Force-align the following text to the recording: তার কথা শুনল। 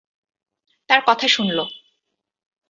তার 0.89 1.01
কথা 1.07 1.27
শুনল। 1.27 1.59